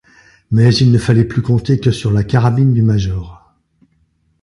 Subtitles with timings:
[0.49, 3.55] Mais il ne fallait plus compter que sur la carabine du major.